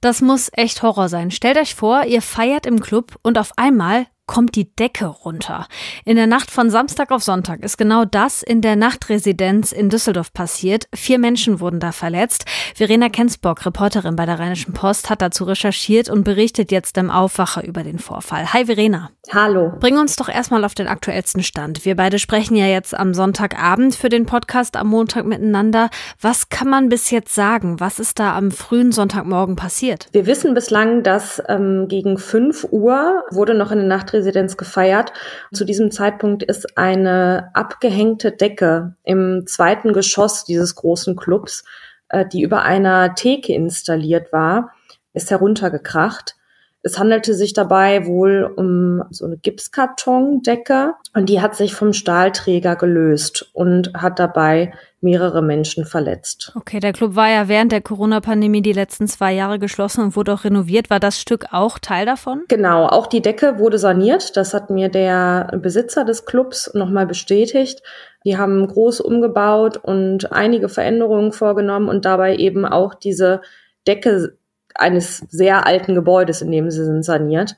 Das 0.00 0.20
muss 0.20 0.50
echt 0.54 0.82
Horror 0.82 1.08
sein. 1.08 1.30
Stellt 1.30 1.56
euch 1.56 1.76
vor, 1.76 2.04
ihr 2.04 2.22
feiert 2.22 2.66
im 2.66 2.80
Club 2.80 3.16
und 3.22 3.38
auf 3.38 3.52
einmal 3.56 4.06
kommt 4.26 4.54
die 4.54 4.74
Decke 4.74 5.06
runter. 5.06 5.66
In 6.04 6.16
der 6.16 6.26
Nacht 6.26 6.50
von 6.50 6.70
Samstag 6.70 7.10
auf 7.10 7.22
Sonntag 7.22 7.62
ist 7.62 7.76
genau 7.76 8.04
das 8.04 8.42
in 8.42 8.60
der 8.60 8.76
Nachtresidenz 8.76 9.72
in 9.72 9.88
Düsseldorf 9.88 10.32
passiert. 10.32 10.86
Vier 10.94 11.18
Menschen 11.18 11.60
wurden 11.60 11.80
da 11.80 11.92
verletzt. 11.92 12.44
Verena 12.74 13.08
Kensbock, 13.08 13.66
Reporterin 13.66 14.16
bei 14.16 14.26
der 14.26 14.38
Rheinischen 14.38 14.72
Post, 14.72 15.10
hat 15.10 15.22
dazu 15.22 15.44
recherchiert 15.44 16.08
und 16.08 16.24
berichtet 16.24 16.70
jetzt 16.70 16.96
im 16.98 17.10
Aufwacher 17.10 17.64
über 17.64 17.82
den 17.82 17.98
Vorfall. 17.98 18.52
Hi 18.52 18.66
Verena. 18.66 19.10
Hallo. 19.32 19.72
Bring 19.80 19.98
uns 19.98 20.16
doch 20.16 20.28
erstmal 20.28 20.64
auf 20.64 20.74
den 20.74 20.88
aktuellsten 20.88 21.42
Stand. 21.42 21.84
Wir 21.84 21.96
beide 21.96 22.18
sprechen 22.18 22.56
ja 22.56 22.66
jetzt 22.66 22.94
am 22.94 23.14
Sonntagabend 23.14 23.94
für 23.94 24.08
den 24.08 24.26
Podcast 24.26 24.76
am 24.76 24.88
Montag 24.88 25.26
miteinander. 25.26 25.90
Was 26.20 26.48
kann 26.48 26.68
man 26.68 26.88
bis 26.88 27.10
jetzt 27.10 27.34
sagen? 27.34 27.80
Was 27.80 27.98
ist 27.98 28.18
da 28.18 28.36
am 28.36 28.50
frühen 28.50 28.92
Sonntagmorgen 28.92 29.56
passiert? 29.56 30.08
Wir 30.12 30.26
wissen 30.26 30.54
bislang, 30.54 31.02
dass 31.02 31.42
ähm, 31.48 31.86
gegen 31.88 32.18
5 32.18 32.68
Uhr 32.70 33.24
wurde 33.30 33.54
noch 33.54 33.70
in 33.70 33.78
der 33.78 33.86
Nacht 33.86 34.11
Staatspräsidents 34.12 34.56
gefeiert. 34.56 35.12
Zu 35.52 35.64
diesem 35.64 35.90
Zeitpunkt 35.90 36.42
ist 36.42 36.76
eine 36.76 37.50
abgehängte 37.54 38.32
Decke 38.32 38.94
im 39.02 39.44
zweiten 39.46 39.92
Geschoss 39.92 40.44
dieses 40.44 40.74
großen 40.74 41.16
Clubs, 41.16 41.64
äh, 42.08 42.26
die 42.26 42.42
über 42.42 42.62
einer 42.62 43.14
Theke 43.14 43.54
installiert 43.54 44.32
war, 44.32 44.72
ist 45.14 45.30
heruntergekracht. 45.30 46.36
Es 46.84 46.98
handelte 46.98 47.34
sich 47.34 47.52
dabei 47.52 48.06
wohl 48.06 48.52
um 48.56 49.04
so 49.10 49.24
eine 49.24 49.36
Gipskartondecke 49.36 50.94
und 51.14 51.28
die 51.28 51.40
hat 51.40 51.54
sich 51.54 51.74
vom 51.74 51.92
Stahlträger 51.92 52.74
gelöst 52.74 53.50
und 53.52 53.92
hat 53.94 54.18
dabei 54.18 54.72
mehrere 55.00 55.42
Menschen 55.42 55.84
verletzt. 55.84 56.52
Okay, 56.56 56.80
der 56.80 56.92
Club 56.92 57.14
war 57.14 57.28
ja 57.28 57.48
während 57.48 57.72
der 57.72 57.82
Corona-Pandemie 57.82 58.62
die 58.62 58.72
letzten 58.72 59.06
zwei 59.06 59.32
Jahre 59.32 59.58
geschlossen 59.58 60.02
und 60.02 60.16
wurde 60.16 60.32
auch 60.32 60.44
renoviert. 60.44 60.90
War 60.90 61.00
das 61.00 61.20
Stück 61.20 61.46
auch 61.52 61.78
Teil 61.78 62.06
davon? 62.06 62.44
Genau, 62.48 62.86
auch 62.86 63.06
die 63.06 63.22
Decke 63.22 63.58
wurde 63.58 63.78
saniert. 63.78 64.36
Das 64.36 64.54
hat 64.54 64.70
mir 64.70 64.88
der 64.88 65.58
Besitzer 65.60 66.04
des 66.04 66.24
Clubs 66.24 66.72
nochmal 66.74 67.06
bestätigt. 67.06 67.82
Die 68.24 68.38
haben 68.38 68.66
groß 68.66 69.00
umgebaut 69.00 69.76
und 69.76 70.32
einige 70.32 70.68
Veränderungen 70.68 71.32
vorgenommen 71.32 71.88
und 71.88 72.04
dabei 72.04 72.36
eben 72.36 72.64
auch 72.64 72.94
diese 72.94 73.40
Decke 73.86 74.36
eines 74.74 75.18
sehr 75.28 75.66
alten 75.66 75.94
Gebäudes, 75.94 76.42
in 76.42 76.50
dem 76.50 76.70
sie 76.70 76.84
sind, 76.84 77.04
saniert. 77.04 77.56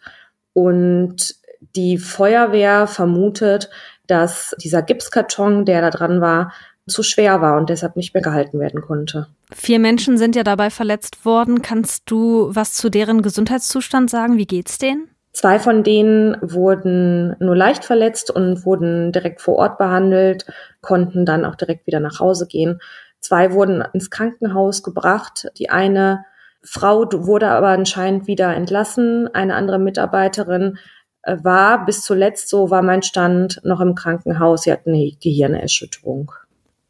Und 0.53 1.35
die 1.77 1.99
Feuerwehr 1.99 2.87
vermutet, 2.87 3.71
dass 4.07 4.55
dieser 4.63 4.83
Gipskarton, 4.83 5.65
der 5.65 5.81
da 5.81 5.91
dran 5.91 6.21
war, 6.21 6.53
zu 6.87 7.03
schwer 7.03 7.41
war 7.41 7.57
und 7.57 7.71
deshalb 7.71 7.97
nicht 7.97 8.13
mehr 8.13 8.23
gehalten 8.23 8.61
werden 8.61 8.83
konnte. 8.83 9.29
Vier 9.53 9.79
Menschen 9.79 10.19
sind 10.19 10.37
ja 10.37 10.43
dabei 10.43 10.69
verletzt 10.69 11.25
worden. 11.25 11.63
Kannst 11.63 12.11
du 12.11 12.51
was 12.55 12.75
zu 12.75 12.91
deren 12.91 13.23
Gesundheitszustand 13.23 14.11
sagen? 14.11 14.37
Wie 14.37 14.47
geht's 14.47 14.79
denen? 14.79 15.09
Zwei 15.33 15.59
von 15.59 15.83
denen 15.83 16.37
wurden 16.43 17.35
nur 17.41 17.57
leicht 17.57 17.85
verletzt 17.85 18.31
und 18.31 18.65
wurden 18.65 19.11
direkt 19.11 19.41
vor 19.41 19.57
Ort 19.57 19.79
behandelt, 19.79 20.47
konnten 20.81 21.27
dann 21.27 21.45
auch 21.45 21.57
direkt 21.57 21.87
wieder 21.87 22.01
nach 22.01 22.21
Hause 22.21 22.47
gehen. 22.47 22.81
Zwei 23.19 23.53
wurden 23.53 23.83
ins 23.95 24.11
Krankenhaus 24.11 24.83
gebracht. 24.83 25.49
Die 25.59 25.71
eine 25.71 26.25
Frau 26.65 27.07
wurde 27.13 27.49
aber 27.49 27.69
anscheinend 27.69 28.27
wieder 28.27 28.55
entlassen. 28.55 29.29
Eine 29.33 29.55
andere 29.55 29.79
Mitarbeiterin 29.79 30.79
äh, 31.23 31.37
war 31.43 31.85
bis 31.85 32.03
zuletzt, 32.03 32.49
so 32.49 32.71
war 32.71 32.83
mein 32.83 33.03
Stand, 33.03 33.61
noch 33.65 33.81
im 33.81 33.95
Krankenhaus. 33.95 34.63
Sie 34.63 34.73
hat 34.73 34.87
eine 34.87 35.13
Gehirnerschütterung. 35.21 36.33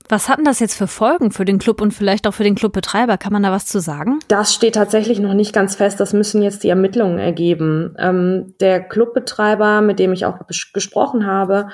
Was 0.09 0.29
hatten 0.29 0.45
das 0.45 0.61
jetzt 0.61 0.75
für 0.75 0.87
Folgen 0.87 1.31
für 1.31 1.47
den 1.47 1.59
Club 1.59 1.81
und 1.81 1.93
vielleicht 1.93 2.27
auch 2.27 2.35
für 2.35 2.45
den 2.45 2.55
Clubbetreiber? 2.55 3.17
Kann 3.17 3.33
man 3.33 3.43
da 3.43 3.51
was 3.51 3.65
zu 3.67 3.81
sagen? 3.81 4.19
Das 4.29 4.55
steht 4.55 4.75
tatsächlich 4.75 5.19
noch 5.19 5.33
nicht 5.33 5.55
ganz 5.55 5.77
fest. 5.77 5.99
Das 5.99 6.13
müssen 6.13 6.43
jetzt 6.43 6.63
die 6.63 6.69
Ermittlungen 6.69 7.19
ergeben. 7.19 7.97
Ähm, 7.99 8.55
der 8.61 8.81
Clubbetreiber, 8.81 9.81
mit 9.81 9.99
dem 9.99 10.13
ich 10.13 10.27
auch 10.27 10.41
gesprochen 10.75 11.27
habe, 11.27 11.69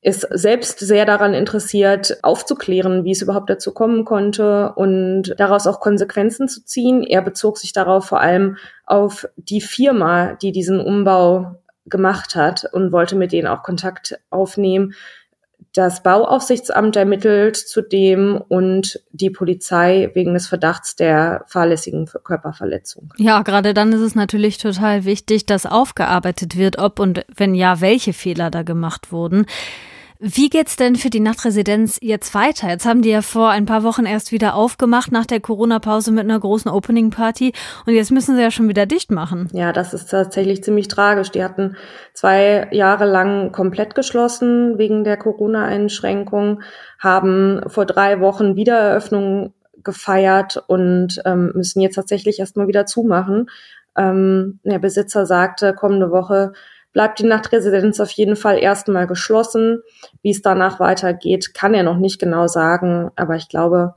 ist 0.00 0.26
selbst 0.30 0.78
sehr 0.78 1.04
daran 1.06 1.34
interessiert, 1.34 2.18
aufzuklären, 2.22 3.04
wie 3.04 3.10
es 3.10 3.22
überhaupt 3.22 3.50
dazu 3.50 3.72
kommen 3.72 4.04
konnte 4.04 4.72
und 4.74 5.34
daraus 5.38 5.66
auch 5.66 5.80
Konsequenzen 5.80 6.48
zu 6.48 6.64
ziehen. 6.64 7.02
Er 7.02 7.20
bezog 7.20 7.58
sich 7.58 7.72
darauf 7.72 8.06
vor 8.06 8.20
allem 8.20 8.56
auf 8.86 9.28
die 9.36 9.60
Firma, 9.60 10.34
die 10.34 10.52
diesen 10.52 10.80
Umbau 10.80 11.56
gemacht 11.86 12.36
hat 12.36 12.64
und 12.72 12.92
wollte 12.92 13.16
mit 13.16 13.32
denen 13.32 13.48
auch 13.48 13.62
Kontakt 13.62 14.20
aufnehmen. 14.30 14.94
Das 15.74 16.02
Bauaufsichtsamt 16.02 16.96
ermittelt 16.96 17.56
zudem 17.56 18.40
und 18.48 19.00
die 19.12 19.30
Polizei 19.30 20.10
wegen 20.14 20.32
des 20.32 20.46
Verdachts 20.46 20.96
der 20.96 21.44
fahrlässigen 21.46 22.06
Körperverletzung. 22.06 23.12
Ja, 23.16 23.42
gerade 23.42 23.74
dann 23.74 23.92
ist 23.92 24.00
es 24.00 24.14
natürlich 24.14 24.58
total 24.58 25.04
wichtig, 25.04 25.46
dass 25.46 25.66
aufgearbeitet 25.66 26.56
wird, 26.56 26.78
ob 26.78 27.00
und 27.00 27.24
wenn 27.34 27.54
ja, 27.54 27.80
welche 27.80 28.12
Fehler 28.12 28.50
da 28.50 28.62
gemacht 28.62 29.12
wurden. 29.12 29.46
Wie 30.20 30.48
geht's 30.48 30.74
denn 30.74 30.96
für 30.96 31.10
die 31.10 31.20
Nachtresidenz 31.20 31.98
jetzt 32.02 32.34
weiter? 32.34 32.68
Jetzt 32.68 32.86
haben 32.86 33.02
die 33.02 33.10
ja 33.10 33.22
vor 33.22 33.50
ein 33.50 33.66
paar 33.66 33.84
Wochen 33.84 34.04
erst 34.04 34.32
wieder 34.32 34.56
aufgemacht 34.56 35.12
nach 35.12 35.26
der 35.26 35.38
Corona-Pause 35.38 36.10
mit 36.10 36.24
einer 36.24 36.40
großen 36.40 36.68
Opening-Party 36.68 37.52
und 37.86 37.94
jetzt 37.94 38.10
müssen 38.10 38.34
sie 38.34 38.42
ja 38.42 38.50
schon 38.50 38.68
wieder 38.68 38.84
dicht 38.84 39.12
machen. 39.12 39.48
Ja, 39.52 39.72
das 39.72 39.94
ist 39.94 40.10
tatsächlich 40.10 40.64
ziemlich 40.64 40.88
tragisch. 40.88 41.30
Die 41.30 41.44
hatten 41.44 41.76
zwei 42.14 42.66
Jahre 42.72 43.04
lang 43.04 43.52
komplett 43.52 43.94
geschlossen 43.94 44.76
wegen 44.76 45.04
der 45.04 45.18
Corona-Einschränkung, 45.18 46.62
haben 46.98 47.60
vor 47.68 47.86
drei 47.86 48.18
Wochen 48.18 48.56
Wiedereröffnung 48.56 49.54
gefeiert 49.84 50.64
und 50.66 51.22
ähm, 51.26 51.52
müssen 51.54 51.80
jetzt 51.80 51.94
tatsächlich 51.94 52.40
erstmal 52.40 52.66
wieder 52.66 52.86
zumachen. 52.86 53.48
Ähm, 53.96 54.58
der 54.64 54.80
Besitzer 54.80 55.26
sagte, 55.26 55.74
kommende 55.74 56.10
Woche 56.10 56.54
bleibt 56.98 57.20
die 57.20 57.26
Nachtresidenz 57.26 58.00
auf 58.00 58.10
jeden 58.10 58.34
Fall 58.34 58.58
erstmal 58.58 59.06
geschlossen. 59.06 59.82
Wie 60.20 60.32
es 60.32 60.42
danach 60.42 60.80
weitergeht, 60.80 61.54
kann 61.54 61.72
er 61.72 61.84
noch 61.84 61.96
nicht 61.96 62.18
genau 62.18 62.48
sagen, 62.48 63.12
aber 63.14 63.36
ich 63.36 63.48
glaube, 63.48 63.94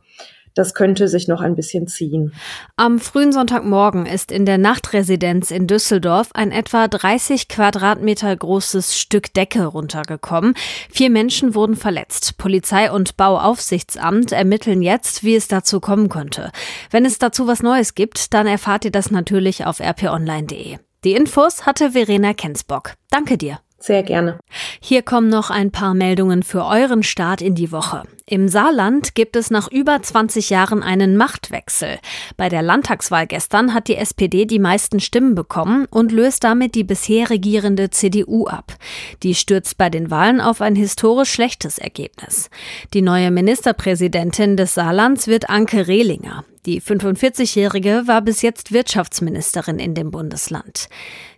das 0.53 0.75
könnte 0.75 1.08
sich 1.08 1.27
noch 1.27 1.41
ein 1.41 1.55
bisschen 1.55 1.88
ziehen. 1.88 2.31
Am 2.75 3.00
frühen 3.00 3.31
Sonntagmorgen 3.31 4.05
ist 4.05 4.31
in 4.31 4.46
der 4.46 4.60
Nachtresidenz 4.60 5.50
in 5.50 5.65
Düsseldorf 5.65 6.29
ein 6.36 6.51
etwa 6.51 6.88
30 6.88 7.48
Quadratmeter 7.48 8.36
großes 8.36 8.96
Stück 8.96 9.34
Decke 9.34 9.65
runtergekommen. 9.65 10.53
Vier 10.91 11.10
Menschen 11.10 11.55
wurden 11.55 11.77
verletzt. 11.77 12.38
Polizei 12.38 12.91
und 12.91 13.17
Bauaufsichtsamt 13.17 14.31
ermitteln 14.31 14.84
jetzt, 14.84 15.24
wie 15.24 15.36
es 15.36 15.48
dazu 15.48 15.79
kommen 15.79 16.08
könnte. 16.08 16.51
Wenn 16.91 17.05
es 17.05 17.17
dazu 17.17 17.48
was 17.48 17.63
Neues 17.63 17.96
gibt, 17.96 18.36
dann 18.36 18.46
erfahrt 18.46 18.86
ihr 18.86 18.91
das 18.91 19.10
natürlich 19.10 19.65
auf 19.65 19.79
rponline.de. 19.79 20.77
Die 21.03 21.13
Infos 21.13 21.65
hatte 21.65 21.93
Verena 21.93 22.36
Kensbock. 22.36 22.93
Danke 23.10 23.36
dir. 23.36 23.60
Sehr 23.81 24.03
gerne. 24.03 24.39
Hier 24.79 25.01
kommen 25.01 25.27
noch 25.27 25.50
ein 25.50 25.71
paar 25.71 25.95
Meldungen 25.95 26.43
für 26.43 26.65
euren 26.65 27.01
Start 27.01 27.41
in 27.41 27.55
die 27.55 27.71
Woche. 27.71 28.03
Im 28.27 28.47
Saarland 28.47 29.15
gibt 29.15 29.35
es 29.35 29.50
nach 29.50 29.71
über 29.71 30.01
20 30.01 30.51
Jahren 30.51 30.83
einen 30.83 31.17
Machtwechsel. 31.17 31.97
Bei 32.38 32.47
der 32.47 32.61
Landtagswahl 32.61 33.25
gestern 33.25 33.73
hat 33.73 33.88
die 33.88 33.95
SPD 33.95 34.45
die 34.45 34.59
meisten 34.59 35.00
Stimmen 35.00 35.33
bekommen 35.33 35.88
und 35.89 36.11
löst 36.11 36.43
damit 36.43 36.75
die 36.75 36.83
bisher 36.83 37.31
regierende 37.31 37.89
CDU 37.89 38.45
ab. 38.45 38.75
Die 39.23 39.33
stürzt 39.33 39.79
bei 39.79 39.89
den 39.89 40.11
Wahlen 40.11 40.41
auf 40.41 40.61
ein 40.61 40.75
historisch 40.75 41.31
schlechtes 41.31 41.79
Ergebnis. 41.79 42.51
Die 42.93 43.01
neue 43.01 43.31
Ministerpräsidentin 43.31 44.57
des 44.57 44.75
Saarlands 44.75 45.27
wird 45.27 45.50
Anke 45.50 45.88
Rehlinger. 45.88 46.45
Die 46.67 46.79
45-Jährige 46.79 48.03
war 48.05 48.21
bis 48.21 48.43
jetzt 48.43 48.71
Wirtschaftsministerin 48.71 49.79
in 49.79 49.95
dem 49.95 50.11
Bundesland. 50.11 50.89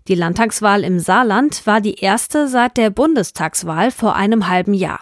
Die 0.10 0.16
Landtagswahl 0.16 0.84
im 0.84 1.00
Saarland 1.00 1.66
war 1.66 1.80
die 1.80 1.96
erste 1.96 2.50
seit 2.50 2.76
der 2.76 2.90
Bundestagswahl 2.90 3.90
vor 3.90 4.16
einem 4.16 4.50
halben 4.50 4.74
Jahr. 4.74 5.00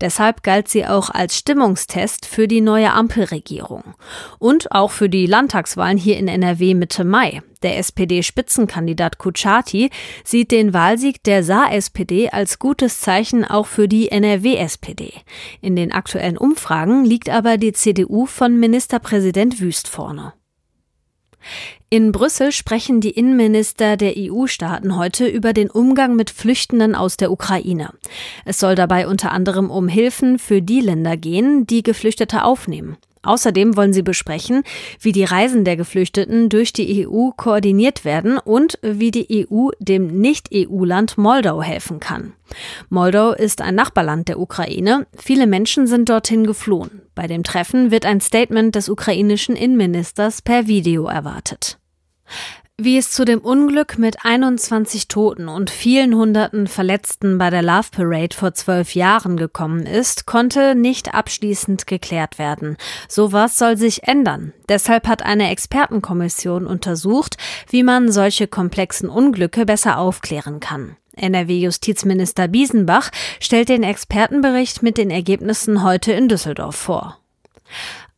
Deshalb 0.00 0.42
galt 0.42 0.68
sie 0.68 0.86
auch 0.86 1.08
als 1.08 1.38
Stimmungstest 1.38 2.26
für 2.26 2.46
die 2.46 2.60
neue 2.60 2.92
Ampelregierung. 2.92 3.94
Und 4.38 4.70
auch 4.72 4.90
für 4.90 5.08
die 5.08 5.26
Landtagswahlen 5.26 5.96
hier 5.96 6.18
in 6.18 6.28
NRW 6.28 6.74
Mitte 6.74 7.04
Mai. 7.04 7.42
Der 7.62 7.78
SPD-Spitzenkandidat 7.78 9.16
Kuchati 9.16 9.90
sieht 10.24 10.50
den 10.50 10.74
Wahlsieg 10.74 11.22
der 11.22 11.42
Saar-SPD 11.44 12.28
als 12.28 12.58
gutes 12.58 13.00
Zeichen 13.00 13.46
auch 13.46 13.66
für 13.66 13.88
die 13.88 14.10
NRW-SPD. 14.10 15.14
In 15.62 15.76
den 15.76 15.92
aktuellen 15.92 16.36
Umfragen 16.36 17.04
liegt 17.04 17.30
aber 17.30 17.56
die 17.56 17.72
CDU 17.72 18.26
von 18.26 18.58
Ministerpräsident 18.58 19.60
Wüst 19.60 19.88
vorne. 19.88 20.34
In 21.90 22.12
Brüssel 22.12 22.52
sprechen 22.52 23.00
die 23.00 23.10
Innenminister 23.10 23.96
der 23.96 24.14
EU-Staaten 24.16 24.96
heute 24.96 25.26
über 25.26 25.52
den 25.52 25.70
Umgang 25.70 26.16
mit 26.16 26.30
Flüchtenden 26.30 26.94
aus 26.94 27.16
der 27.16 27.30
Ukraine. 27.30 27.90
Es 28.44 28.58
soll 28.58 28.74
dabei 28.74 29.06
unter 29.06 29.32
anderem 29.32 29.70
um 29.70 29.88
Hilfen 29.88 30.38
für 30.38 30.62
die 30.62 30.80
Länder 30.80 31.16
gehen, 31.16 31.66
die 31.66 31.82
Geflüchtete 31.82 32.44
aufnehmen. 32.44 32.96
Außerdem 33.22 33.76
wollen 33.76 33.92
sie 33.92 34.02
besprechen, 34.02 34.64
wie 35.00 35.12
die 35.12 35.24
Reisen 35.24 35.64
der 35.64 35.76
Geflüchteten 35.76 36.48
durch 36.48 36.72
die 36.72 37.06
EU 37.06 37.30
koordiniert 37.30 38.04
werden 38.04 38.38
und 38.38 38.78
wie 38.82 39.10
die 39.10 39.46
EU 39.48 39.70
dem 39.78 40.20
Nicht-EU-Land 40.20 41.18
Moldau 41.18 41.62
helfen 41.62 42.00
kann. 42.00 42.32
Moldau 42.88 43.32
ist 43.32 43.62
ein 43.62 43.74
Nachbarland 43.74 44.28
der 44.28 44.40
Ukraine. 44.40 45.06
Viele 45.16 45.46
Menschen 45.46 45.86
sind 45.86 46.08
dorthin 46.08 46.46
geflohen. 46.46 47.02
Bei 47.14 47.26
dem 47.26 47.44
Treffen 47.44 47.90
wird 47.90 48.06
ein 48.06 48.20
Statement 48.20 48.74
des 48.74 48.88
ukrainischen 48.88 49.54
Innenministers 49.54 50.42
per 50.42 50.66
Video 50.66 51.06
erwartet. 51.06 51.78
Wie 52.78 52.96
es 52.96 53.10
zu 53.10 53.26
dem 53.26 53.40
Unglück 53.40 53.98
mit 53.98 54.24
21 54.24 55.06
Toten 55.06 55.48
und 55.48 55.68
vielen 55.68 56.14
hunderten 56.14 56.66
Verletzten 56.66 57.36
bei 57.36 57.50
der 57.50 57.62
Love 57.62 57.88
Parade 57.92 58.34
vor 58.34 58.54
zwölf 58.54 58.94
Jahren 58.94 59.36
gekommen 59.36 59.84
ist, 59.84 60.24
konnte 60.24 60.74
nicht 60.74 61.14
abschließend 61.14 61.86
geklärt 61.86 62.38
werden. 62.38 62.78
Sowas 63.08 63.58
soll 63.58 63.76
sich 63.76 64.04
ändern. 64.04 64.54
Deshalb 64.70 65.06
hat 65.06 65.22
eine 65.22 65.50
Expertenkommission 65.50 66.66
untersucht, 66.66 67.36
wie 67.68 67.82
man 67.82 68.10
solche 68.10 68.46
komplexen 68.46 69.10
Unglücke 69.10 69.66
besser 69.66 69.98
aufklären 69.98 70.58
kann. 70.58 70.96
NRW-Justizminister 71.14 72.48
Biesenbach 72.48 73.10
stellt 73.38 73.68
den 73.68 73.82
Expertenbericht 73.82 74.82
mit 74.82 74.96
den 74.96 75.10
Ergebnissen 75.10 75.82
heute 75.82 76.12
in 76.12 76.26
Düsseldorf 76.26 76.76
vor. 76.76 77.18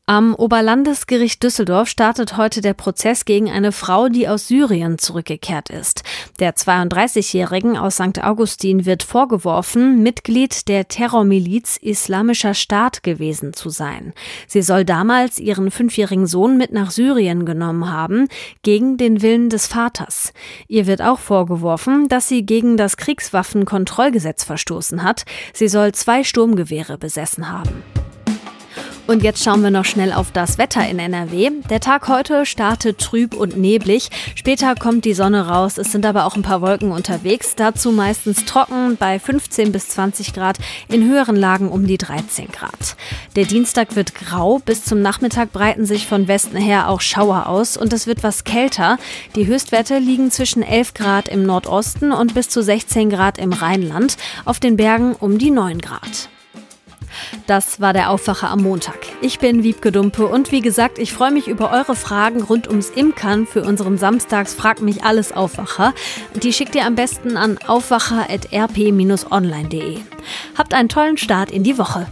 Am 0.07 0.35
Oberlandesgericht 0.35 1.43
Düsseldorf 1.43 1.89
startet 1.89 2.37
heute 2.37 2.61
der 2.61 2.75
Prozess 2.75 3.25
gegen 3.25 3.51
eine 3.51 3.73
Frau, 3.73 4.11
die 4.11 4.29
aus 4.29 4.47
Syrien 4.49 4.99
zurückgekehrt 4.99 5.71
ist. 5.71 6.03
Der 6.41 6.55
32-Jährigen 6.55 7.79
aus 7.79 7.95
St. 7.95 8.23
Augustin 8.23 8.85
wird 8.85 9.03
vorgeworfen, 9.03 10.03
Mitglied 10.03 10.69
der 10.69 10.89
Terrormiliz 10.89 11.79
Islamischer 11.79 12.53
Staat 12.53 13.03
gewesen 13.03 13.55
zu 13.55 13.71
sein. 13.71 14.13
Sie 14.47 14.61
soll 14.61 14.85
damals 14.85 15.39
ihren 15.39 15.71
fünfjährigen 15.71 16.27
Sohn 16.27 16.59
mit 16.59 16.71
nach 16.71 16.91
Syrien 16.91 17.47
genommen 17.47 17.91
haben, 17.91 18.29
gegen 18.61 18.99
den 18.99 19.23
Willen 19.23 19.49
des 19.49 19.69
Vaters. 19.69 20.35
Ihr 20.69 20.87
wird 20.87 21.01
auch 21.01 21.19
vorgeworfen, 21.19 22.09
dass 22.09 22.29
sie 22.29 22.45
gegen 22.45 22.77
das 22.77 22.99
Kriegswaffenkontrollgesetz 22.99 24.45
verstoßen 24.45 25.03
hat. 25.03 25.25
Sie 25.55 25.69
soll 25.69 25.93
zwei 25.93 26.25
Sturmgewehre 26.25 26.99
besessen 26.99 27.51
haben. 27.51 27.83
Und 29.07 29.23
jetzt 29.23 29.45
schauen 29.45 29.63
wir 29.63 29.71
noch 29.71 29.85
schnell 29.85 30.15
auf 30.15 30.33
das 30.33 30.57
Wetter 30.57 30.89
in 30.89 30.99
NRW. 30.99 31.51
Der 31.69 31.81
Tag 31.81 32.09
heute 32.09 32.47
startet 32.47 32.99
trüb 32.99 33.35
und 33.35 33.59
neblig. 33.59 34.09
Später 34.35 34.75
kommt 34.75 35.05
die 35.05 35.13
Sonne 35.13 35.47
raus. 35.47 35.77
Es 35.77 35.93
sind 35.93 36.07
aber 36.07 36.25
auch 36.25 36.37
ein 36.37 36.43
paar 36.43 36.63
Wolken 36.63 36.91
unterwegs. 36.91 37.55
Dazu 37.55 37.93
meistens 37.93 38.47
trocken 38.47 38.97
bei 38.97 39.19
15 39.19 39.73
bis 39.73 39.89
20 39.89 40.33
Grad, 40.33 40.57
in 40.89 41.05
höheren 41.05 41.37
Lagen 41.37 41.69
um 41.69 41.87
die 41.87 41.99
13 41.99 42.49
Grad. 42.49 42.97
Der 43.37 43.45
Dienstag 43.45 43.95
wird 43.95 44.15
grau. 44.15 44.61
Bis 44.65 44.85
zum 44.85 45.03
Nachmittag 45.03 45.53
breiten 45.53 45.85
sich 45.85 46.07
von 46.07 46.27
Westen 46.27 46.57
her 46.57 46.89
auch 46.89 47.03
Schauer 47.03 47.47
aus 47.47 47.77
und 47.77 47.93
es 47.93 48.07
wird 48.07 48.23
was 48.23 48.45
kälter. 48.45 48.97
Die 49.37 49.47
Höchstwerte 49.47 49.99
liegen 49.99 50.31
zwischen 50.31 50.63
11 50.63 50.95
Grad 50.95 51.29
im 51.29 51.45
Nordosten 51.45 52.11
und 52.11 52.33
bis 52.33 52.49
zu 52.49 52.63
16 52.63 53.11
Grad 53.11 53.37
im 53.37 53.53
Rheinland. 53.53 54.17
Auf 54.47 54.61
den 54.61 54.77
Bergen 54.77 55.15
um 55.15 55.37
die 55.37 55.51
9 55.51 55.83
Grad. 55.83 56.31
Das 57.47 57.79
war 57.79 57.93
der 57.93 58.11
Aufwacher 58.11 58.49
am 58.49 58.63
Montag. 58.63 58.97
Ich 59.21 59.39
bin 59.39 59.63
Wiebke 59.63 59.93
Dumpe 59.93 60.27
und 60.27 60.51
wie 60.51 60.63
gesagt, 60.63 60.99
ich 60.99 61.13
freue 61.13 61.31
mich 61.31 61.47
über 61.47 61.71
eure 61.73 61.95
Fragen 61.95 62.43
rund 62.43 62.69
ums 62.69 62.89
Imkern 62.89 63.47
für 63.47 63.61
unseren 63.63 63.99
Samstags 63.99 64.55
Frag 64.55 64.81
mich 64.81 65.05
alles 65.05 65.33
Aufwacher. 65.33 65.93
Die 66.43 66.55
schickt 66.55 66.75
ihr 66.75 66.87
am 66.87 66.95
besten 66.95 67.37
an 67.37 67.59
aufwacher.rp-online.de. 67.67 69.99
Habt 70.57 70.73
einen 70.73 70.89
tollen 70.89 71.19
Start 71.19 71.51
in 71.51 71.65
die 71.65 71.77
Woche. 71.77 72.07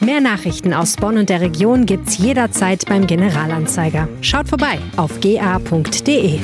Mehr 0.00 0.20
Nachrichten 0.20 0.74
aus 0.74 0.96
Bonn 0.96 1.16
und 1.16 1.30
der 1.30 1.40
Region 1.40 1.86
gibt's 1.86 2.18
jederzeit 2.18 2.84
beim 2.86 3.06
Generalanzeiger. 3.06 4.06
Schaut 4.20 4.50
vorbei 4.50 4.78
auf 4.98 5.18
ga.de. 5.20 6.40